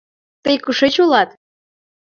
—Тый 0.43 0.57
кушеч 0.65 0.95
улат? 1.03 1.29